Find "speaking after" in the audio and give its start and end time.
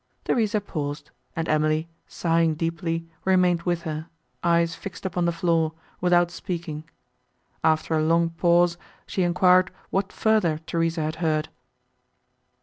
6.31-7.93